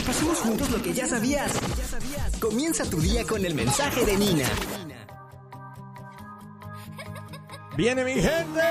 [0.00, 1.52] Repasemos juntos lo que ya sabías.
[2.40, 4.48] Comienza tu día con el mensaje de Nina.
[7.76, 8.62] Viene mi gente.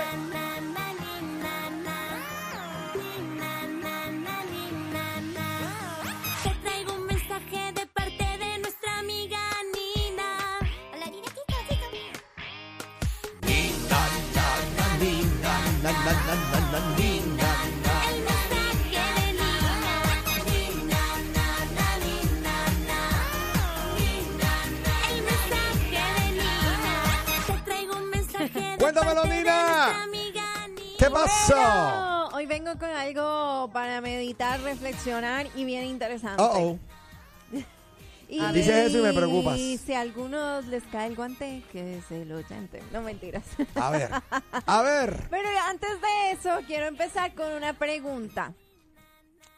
[6.44, 9.40] Te traigo un mensaje de parte de nuestra amiga
[9.76, 10.60] Nina.
[31.10, 31.56] ¿Qué pasó?
[31.56, 36.44] Bueno, hoy vengo con algo para meditar, reflexionar y bien interesante.
[36.44, 36.80] Uh oh.
[38.32, 39.58] Y, dices eso y me preocupas.
[39.58, 42.84] Y si a algunos les cae el guante, que se lo llenten.
[42.94, 43.44] No mentiras.
[43.74, 44.12] A ver.
[44.68, 45.28] A ver.
[45.32, 48.54] Pero antes de eso, quiero empezar con una pregunta.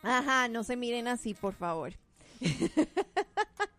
[0.04, 1.92] Ajá, no se miren así, por favor.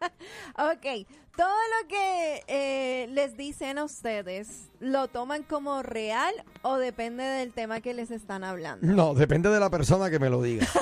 [0.59, 1.07] ok,
[1.37, 7.53] todo lo que eh, les dicen a ustedes, ¿lo toman como real o depende del
[7.53, 8.87] tema que les están hablando?
[8.87, 10.67] No, depende de la persona que me lo diga.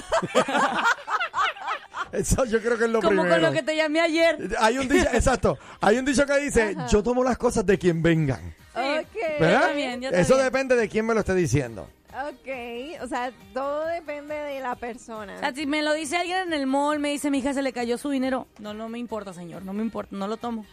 [2.12, 3.34] Eso yo creo que es lo Como primero.
[3.36, 4.56] con lo que te llamé ayer.
[4.58, 5.58] Hay un dicho, exacto.
[5.80, 8.52] Hay un dicho que dice, yo tomo las cosas de quien vengan.
[8.74, 9.16] Ok.
[9.38, 9.68] ¿Verdad?
[9.68, 10.44] también, yo Eso también.
[10.46, 11.88] depende de quién me lo esté diciendo.
[12.10, 15.36] Ok, o sea, todo depende de la persona.
[15.36, 17.62] O sea, si me lo dice alguien en el mall, me dice mi hija se
[17.62, 18.48] le cayó su dinero.
[18.58, 20.66] No, no me importa, señor, no me importa, no lo tomo.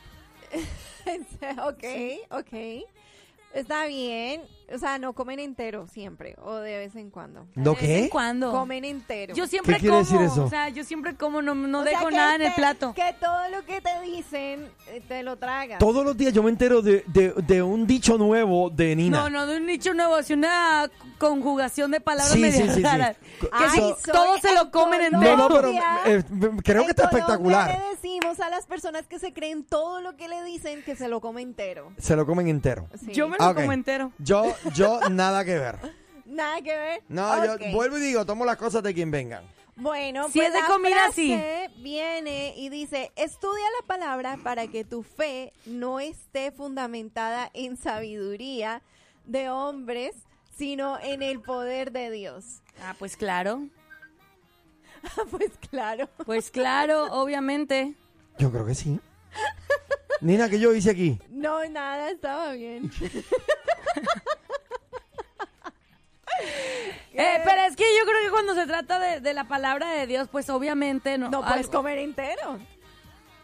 [1.64, 1.84] ok,
[2.32, 2.84] ok.
[3.54, 4.42] Está bien.
[4.74, 7.48] O sea, no comen entero siempre o de vez en cuando.
[7.56, 8.10] ¿No De vez en qué?
[8.10, 8.52] cuando.
[8.52, 9.34] Comen entero.
[9.34, 10.44] Yo siempre ¿Qué quiere como, decir eso?
[10.46, 12.56] o sea, yo siempre como, no, no O sea, dejo que nada en el te-
[12.56, 12.94] plato.
[12.94, 15.80] Que todo lo que te dicen eh, te lo tragas.
[15.80, 19.20] Todos los días yo me entero de, de- de un dicho nuevo de Nina.
[19.22, 22.76] No, no, de un nicho nuevo, es una conjugación de palabras Sí, medio sí, sí,
[22.76, 22.84] sí.
[22.84, 23.16] raras.
[23.40, 25.38] Que Ay, si soy todos se lo comen en No, entero.
[25.38, 26.24] no, pero Colombia- eh,
[26.64, 27.80] creo que está En Colombia espectacular.
[27.80, 31.08] le decimos a las personas que se creen todo lo que le dicen que se
[31.08, 31.92] lo come entero.
[31.98, 32.88] Se lo comen entero.
[33.00, 33.14] Sí.
[33.14, 33.56] Yo me lo Ah, ok.
[33.58, 34.12] como entero.
[34.20, 35.78] Yo, yo, nada que ver.
[36.26, 37.04] Nada que ver.
[37.08, 39.44] No, yo vuelvo y digo, tomo las cosas de quien vengan.
[39.78, 44.68] Bueno, Si pues es de la comida, frase viene y dice, estudia la palabra para
[44.68, 48.82] que tu fe no esté fundamentada en sabiduría
[49.26, 50.16] de hombres,
[50.58, 52.64] sino en el poder de Dios.
[52.82, 53.68] Ah, pues claro.
[55.30, 56.10] pues claro.
[56.26, 57.94] Pues claro, obviamente.
[58.40, 59.00] Yo creo que sí.
[60.22, 61.20] Nina, ¿qué yo hice aquí?
[61.30, 62.92] No, nada, estaba bien.
[67.14, 70.06] Eh, pero es que yo creo que cuando se trata de, de la palabra de
[70.08, 71.30] Dios, pues obviamente no.
[71.30, 72.60] No puedes algo- comer entero.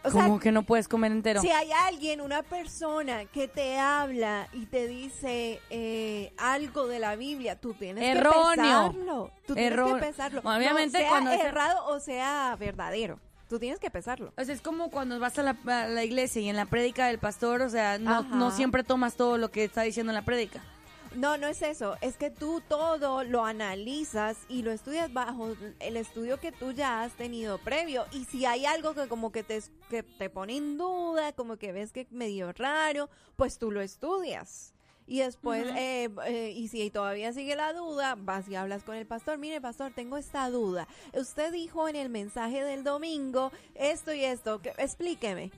[0.06, 1.40] O sea, ¿Cómo que no puedes comer entero?
[1.40, 7.16] Si hay alguien, una persona que te habla y te dice eh, algo de la
[7.16, 8.52] Biblia, tú tienes Erróneo.
[8.52, 9.32] que pesarlo.
[9.48, 10.42] Tú tienes que pesarlo.
[10.42, 13.18] Bueno, obviamente No, sea cuando es- errado o sea verdadero.
[13.48, 14.34] Tú tienes que pesarlo.
[14.36, 17.08] O sea, es como cuando vas a la, a la iglesia y en la prédica
[17.08, 18.24] del pastor, o sea, no, Ajá.
[18.36, 20.62] no siempre tomas todo lo que está diciendo en la prédica.
[21.16, 21.96] No, no es eso.
[22.02, 27.04] Es que tú todo lo analizas y lo estudias bajo el estudio que tú ya
[27.04, 28.06] has tenido previo.
[28.12, 31.72] Y si hay algo que como que te, que te pone en duda, como que
[31.72, 34.74] ves que medio raro, pues tú lo estudias.
[35.06, 39.06] Y después, eh, eh, y si todavía sigue la duda, vas y hablas con el
[39.06, 39.38] pastor.
[39.38, 40.88] Mire, pastor, tengo esta duda.
[41.14, 44.62] Usted dijo en el mensaje del domingo esto y esto.
[44.62, 45.52] que- explíqueme.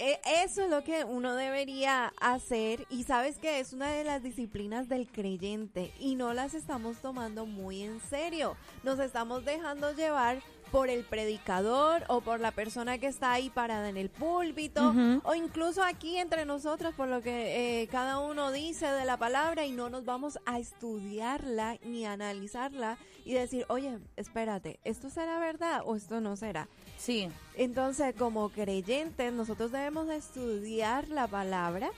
[0.00, 4.22] Eh, Eso es lo que uno debería hacer y sabes que es una de las
[4.22, 8.56] disciplinas del creyente y no las estamos tomando muy en serio.
[8.84, 10.40] Nos estamos dejando llevar
[10.70, 15.34] por el predicador o por la persona que está ahí parada en el púlpito o
[15.34, 19.72] incluso aquí entre nosotros por lo que eh, cada uno dice de la palabra y
[19.72, 25.82] no nos vamos a estudiarla ni a analizarla y decir, oye, espérate, ¿esto será verdad
[25.84, 26.68] o esto no será?
[26.96, 27.28] Sí.
[27.56, 31.90] Entonces, como creyentes, nosotros debemos de estudiar la palabra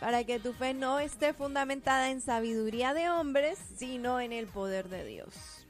[0.00, 4.88] para que tu fe no esté fundamentada en sabiduría de hombres, sino en el poder
[4.88, 5.61] de Dios.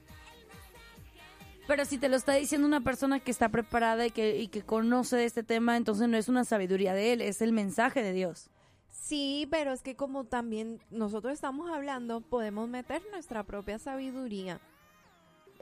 [1.73, 4.61] Pero si te lo está diciendo una persona que está preparada y que, y que
[4.61, 8.13] conoce de este tema, entonces no es una sabiduría de él, es el mensaje de
[8.13, 8.51] Dios.
[8.91, 14.61] Sí, pero es que como también nosotros estamos hablando, podemos meter nuestra propia sabiduría.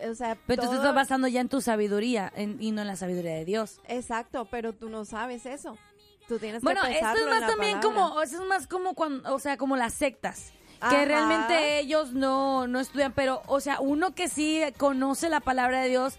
[0.05, 2.89] O sea, Pero tú todo- estás basando ya en tu sabiduría en- y no en
[2.89, 3.79] la sabiduría de Dios.
[3.87, 5.79] Exacto, pero tú no sabes eso.
[6.27, 8.03] Tú tienes Bueno, que pensarlo es más también palabra.
[8.11, 10.53] como, eso es más como cuando, o sea, como las sectas.
[10.89, 15.83] Que realmente ellos no, no estudian, pero, o sea, uno que sí conoce la palabra
[15.83, 16.19] de Dios,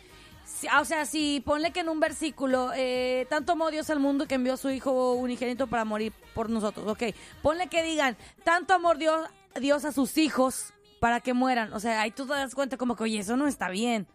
[0.70, 4.28] ah, o sea, si ponle que en un versículo, eh, tanto amó Dios al mundo
[4.28, 7.16] que envió a su Hijo unigénito para morir por nosotros, ok.
[7.42, 9.28] Ponle que digan, tanto amor Dios,
[9.60, 11.74] Dios a sus hijos para que mueran.
[11.74, 14.08] O sea, ahí tú te das cuenta como que, oye, eso no está bien.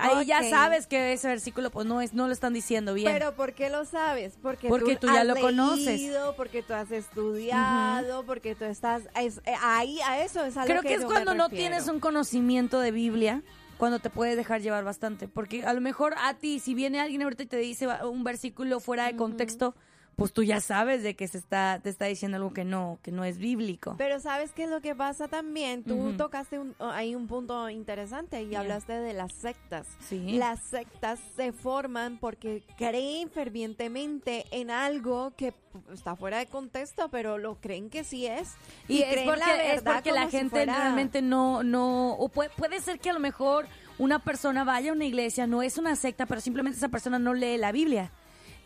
[0.00, 3.10] Ahí ya sabes que ese versículo pues no es no lo están diciendo bien.
[3.12, 4.34] Pero ¿por qué lo sabes?
[4.40, 6.00] Porque, Porque tú ya has lo conoces.
[6.36, 9.02] Porque tú has estudiado, porque tú estás...
[9.20, 11.48] es- eh, ahí, a eso es a lo Creo que, es yo me cuando no
[11.48, 13.42] tienes un conocimiento de Biblia,
[13.78, 15.28] cuando te puedes dejar llevar bastante.
[15.28, 18.80] Porque a lo mejor a ti, si viene alguien ahorita y te dice un versículo
[18.80, 19.74] fuera de contexto,
[20.16, 23.12] pues tú ya sabes de que se está, te está diciendo algo que no, que
[23.12, 23.94] no es bíblico.
[23.98, 25.84] Pero ¿sabes qué es lo que pasa también?
[25.84, 29.86] Tú tocaste un- ahí un punto interesante y hablaste de las sectas.
[30.08, 30.32] Sí.
[30.38, 35.52] Las sectas se forman porque creen fervientemente en algo que
[35.92, 38.54] está fuera de contexto, pero lo creen que sí es.
[38.88, 42.48] Y es creen porque, la es porque la si gente realmente no, no, o puede,
[42.56, 43.66] puede ser que a lo mejor
[43.98, 47.34] una persona vaya a una iglesia, no es una secta, pero simplemente esa persona no
[47.34, 48.10] lee la Biblia.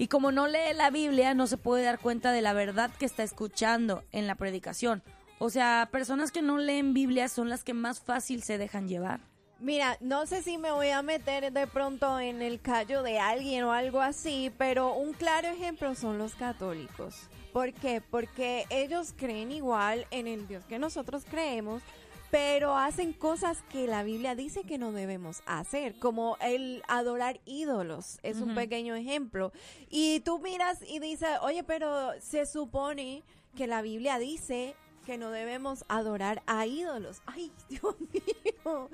[0.00, 3.04] Y como no lee la Biblia, no se puede dar cuenta de la verdad que
[3.04, 5.02] está escuchando en la predicación.
[5.38, 9.20] O sea, personas que no leen Biblia son las que más fácil se dejan llevar.
[9.58, 13.64] Mira, no sé si me voy a meter de pronto en el callo de alguien
[13.64, 17.28] o algo así, pero un claro ejemplo son los católicos.
[17.52, 18.00] ¿Por qué?
[18.00, 21.82] Porque ellos creen igual en el Dios que nosotros creemos,
[22.30, 28.18] pero hacen cosas que la Biblia dice que no debemos hacer, como el adorar ídolos,
[28.22, 29.52] es un pequeño ejemplo.
[29.88, 33.24] Y tú miras y dices, oye, pero se supone
[33.56, 37.20] que la Biblia dice que no debemos adorar a ídolos.
[37.26, 38.90] Ay, Dios mío.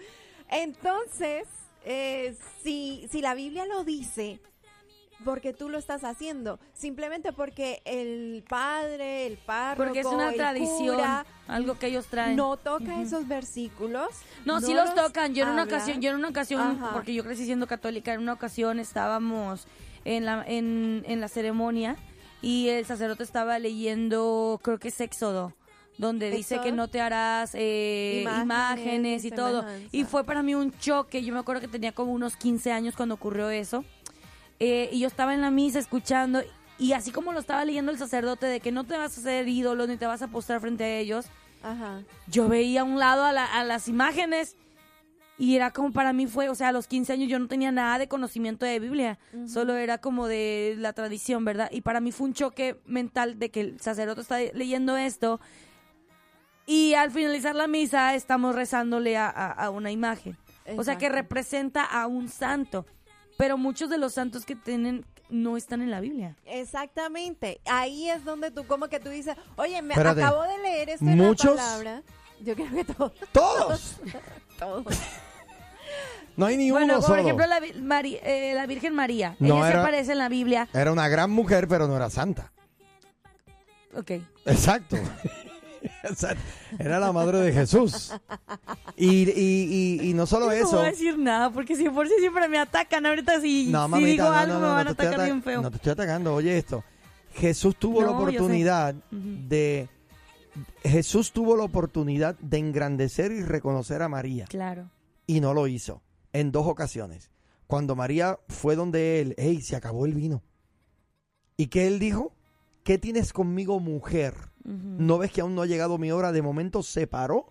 [0.48, 1.46] Entonces,
[1.84, 4.40] eh, si, si la Biblia lo dice,
[5.24, 10.36] porque tú lo estás haciendo, simplemente porque el padre, el párroco, Porque es una el
[10.36, 12.36] tradición, cura, algo que ellos traen.
[12.36, 14.08] no toca esos versículos.
[14.44, 15.34] No, sí los los tocan.
[15.34, 16.90] Yo en una ocasión, yo en una ocasión, Ajá.
[16.92, 19.66] porque yo crecí siendo católica, en una ocasión estábamos
[20.04, 21.96] en la, en, en la ceremonia
[22.42, 25.54] y el sacerdote estaba leyendo, creo que es Éxodo,
[25.98, 29.62] donde dice que no te harás eh, Imágenes, imágenes, y todo.
[29.62, 29.88] semejanza.
[29.96, 31.24] Y fue para mí un choque.
[31.24, 33.82] Yo me acuerdo que tenía como unos 15 años cuando ocurrió eso.
[34.60, 36.42] Eh, y yo estaba en la misa escuchando
[36.78, 39.48] y así como lo estaba leyendo el sacerdote de que no te vas a hacer
[39.48, 41.26] ídolos ni te vas a postrar frente a ellos,
[41.62, 42.02] Ajá.
[42.26, 44.56] yo veía a un lado a, la- a las imágenes
[45.38, 47.70] y era como para mí fue, o sea, a los 15 años yo no tenía
[47.70, 51.68] nada de conocimiento de Biblia, solo era como de la tradición, ¿verdad?
[51.70, 55.38] Y para mí fue un choque mental de que el sacerdote está leyendo esto
[56.66, 60.36] y al finalizar la misa estamos rezándole a, a- a una imagen.
[60.76, 62.86] O sea, que representa a un santo,
[63.36, 66.36] pero muchos de los santos que tienen no están en la Biblia.
[66.46, 67.60] Exactamente.
[67.66, 70.22] Ahí es donde tú, como que tú dices, oye, me Espérate.
[70.22, 72.02] acabo de leer esto en Muchos- la palabra.
[72.40, 73.12] Yo creo que todos.
[73.32, 73.96] Todos.
[74.58, 74.84] todos.
[76.36, 77.22] No hay ni Bueno, uno por solo.
[77.22, 79.36] ejemplo, la, Vi- Mari- eh, la Virgen María.
[79.38, 80.68] No, Ella se era- aparece en la Biblia.
[80.74, 82.52] Era una gran mujer, pero no era santa.
[83.94, 84.10] Ok.
[84.44, 84.96] Exacto.
[86.78, 88.12] Era la madre de Jesús.
[88.96, 90.76] Y, y, y, y no solo No eso.
[90.78, 93.90] voy a decir nada, porque si por si siempre me atacan, ahorita si, No, si
[93.90, 95.62] mamita, digo no, algo no, me no, van no a atacar ata- bien feo.
[95.62, 96.82] No te estoy atacando, oye esto.
[97.34, 99.88] Jesús tuvo la No, oportunidad de
[100.82, 104.90] Jesús tuvo la oportunidad de engrandecer y reconocer a María Claro.
[105.26, 106.00] y no lo hizo
[106.32, 107.30] en dos ocasiones.
[107.66, 110.42] Cuando María fue donde él, hey, se acabó el vino.
[111.58, 112.32] ¿Y qué él dijo?
[112.84, 114.34] ¿Qué tienes conmigo, mujer?
[114.66, 116.32] ¿No ves que aún no ha llegado mi hora?
[116.32, 117.46] De momento separó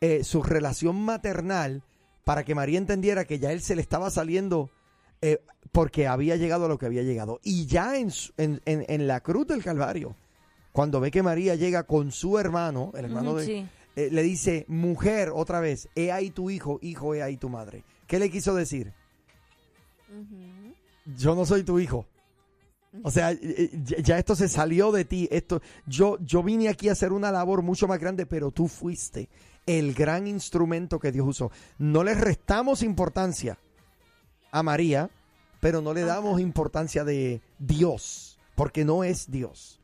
[0.00, 1.82] eh, su relación maternal
[2.24, 4.70] para que María entendiera que ya él se le estaba saliendo
[5.22, 5.42] eh,
[5.72, 7.40] porque había llegado a lo que había llegado.
[7.42, 10.16] Y ya en, en, en- en la cruz del Calvario,
[10.72, 13.66] cuando ve que María llega con su hermano, el hermano de, sí.
[13.96, 17.84] eh, le dice, mujer, otra vez, he ahí tu hijo, hijo, he ahí tu madre.
[18.06, 18.92] ¿Qué le quiso decir?
[21.16, 22.06] Yo no soy tu hijo.
[23.04, 23.70] O sea, eh, eh,
[24.02, 25.28] ya esto se salió de ti.
[25.30, 29.28] Esto, yo, yo vine aquí a hacer una labor mucho más grande, pero tú fuiste
[29.66, 31.50] el gran instrumento que Dios usó.
[31.78, 33.58] No le restamos importancia
[34.50, 35.08] a María,
[35.60, 39.80] pero no le damos importancia de Dios, porque no es Dios.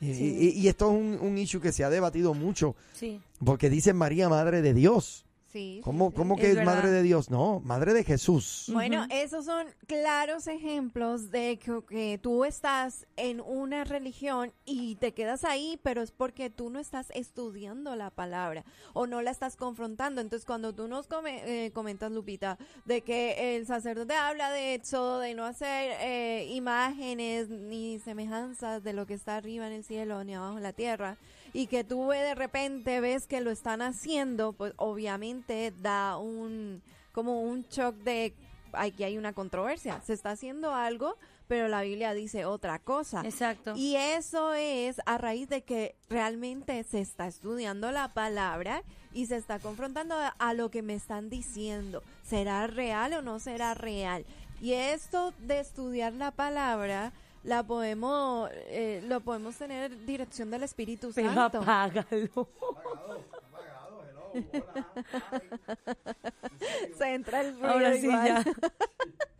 [0.00, 0.36] Y, Sí.
[0.54, 3.20] y- y esto es un, un issue que se ha debatido mucho, Sí.
[3.44, 5.26] porque dicen María, madre de Dios.
[5.52, 5.80] Sí.
[5.82, 6.42] ¿Cómo, sí, cómo sí.
[6.42, 7.30] que Es es madre de Dios?
[7.30, 8.66] No, madre de Jesús.
[8.72, 15.12] Bueno, esos son claros ejemplos de que, que tú estás en una religión y te
[15.12, 19.56] quedas ahí, pero es porque tú no estás estudiando la palabra o no la estás
[19.56, 20.20] confrontando.
[20.20, 25.18] Entonces, cuando tú nos come- eh, comentas, Lupita, de que el sacerdote habla de Éxodo,
[25.18, 30.22] de no hacer eh, imágenes ni semejanzas de lo que está arriba en el cielo
[30.24, 31.16] ni abajo en la tierra,
[31.52, 37.42] y que tú de repente ves que lo están haciendo, pues obviamente da un como
[37.42, 38.34] un shock de
[38.72, 40.00] aquí hay una controversia.
[40.04, 43.22] Se está haciendo algo, pero la Biblia dice otra cosa.
[43.24, 43.72] Exacto.
[43.76, 49.36] Y eso es a raíz de que realmente se está estudiando la palabra y se
[49.36, 52.02] está confrontando a, a lo que me están diciendo.
[52.24, 54.24] ¿Será real o no será real?
[54.60, 57.12] Y esto de estudiar la palabra
[57.44, 61.58] la podemos eh, lo podemos tener dirección del Espíritu Pero Santo.
[61.62, 62.48] apágalo.
[66.98, 68.26] Se entra el ruido Ahora sí igual.
[68.26, 68.44] ya.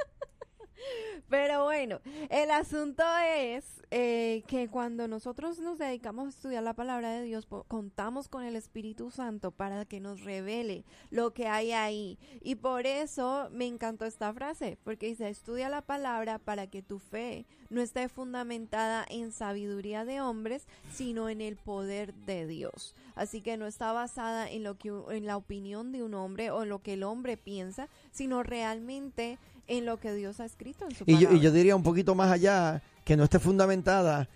[1.28, 7.12] Pero bueno, el asunto es eh, que cuando nosotros nos dedicamos a estudiar la palabra
[7.12, 12.18] de Dios, contamos con el Espíritu Santo para que nos revele lo que hay ahí.
[12.42, 16.98] Y por eso me encantó esta frase, porque dice, estudia la palabra para que tu
[16.98, 22.94] fe no esté fundamentada en sabiduría de hombres, sino en el poder de Dios.
[23.14, 26.64] Así que no está basada en lo que en la opinión de un hombre o
[26.64, 31.04] lo que el hombre piensa, sino realmente en lo que Dios ha escrito en su
[31.06, 31.36] Y yo, palabra.
[31.36, 34.28] y yo diría un poquito más allá, que no esté fundamentada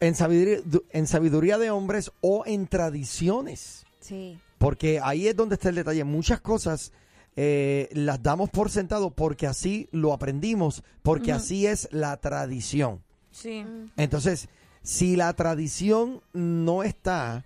[0.00, 0.58] en sabiduría,
[0.92, 3.84] en sabiduría de hombres o en tradiciones.
[4.00, 4.38] Sí.
[4.58, 6.04] Porque ahí es donde está el detalle.
[6.04, 6.92] Muchas cosas
[7.36, 13.02] eh, las damos por sentado porque así lo aprendimos, porque así es la tradición.
[13.30, 13.64] Sí.
[13.96, 14.48] Entonces,
[14.82, 17.44] si la tradición no está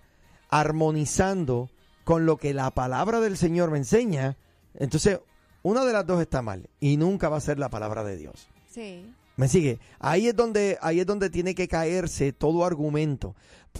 [0.49, 1.69] armonizando
[2.03, 4.37] con lo que la palabra del Señor me enseña,
[4.73, 5.19] entonces
[5.65, 8.47] una de las dos está mal y nunca va a ser la palabra de Dios.
[8.69, 9.03] Sí.
[9.35, 9.79] ¿Me sigue?
[9.99, 13.35] Ahí es donde ahí es donde tiene que caerse todo argumento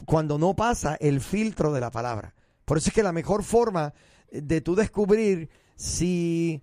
[0.05, 2.33] cuando no pasa el filtro de la palabra.
[2.65, 3.93] Por eso es que la mejor forma
[4.31, 6.61] de tú descubrir si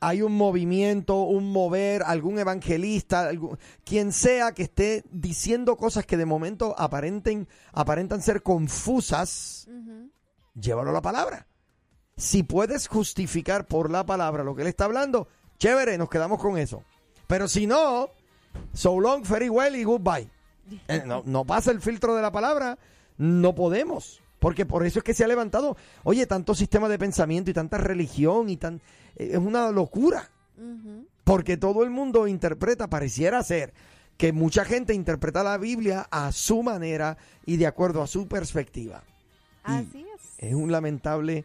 [0.00, 6.16] hay un movimiento, un mover, algún evangelista, algún- quien sea que esté diciendo cosas que
[6.16, 9.68] de momento aparenten aparentan ser confusas,
[10.60, 11.46] llévalo a la palabra.
[12.16, 15.28] Si puedes justificar por la palabra lo que él está hablando,
[15.58, 16.82] chévere, nos quedamos con eso.
[17.26, 18.10] Pero si no,
[18.72, 20.28] so long, very well y goodbye.
[20.88, 22.78] Eh, no, no pasa el filtro de la palabra,
[23.18, 24.20] no podemos.
[24.38, 27.78] Porque por eso es que se ha levantado, oye, tanto sistema de pensamiento y tanta
[27.78, 28.76] religión y tan...
[29.16, 30.30] eh, es una locura.
[31.24, 33.72] Porque todo el mundo interpreta, pareciera ser,
[34.16, 39.02] que mucha gente interpreta la Biblia a su manera y de acuerdo a su perspectiva.
[39.64, 40.22] Así es.
[40.38, 41.44] Es un lamentable